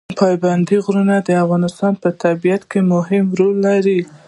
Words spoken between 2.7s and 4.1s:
کې مهم رول لري.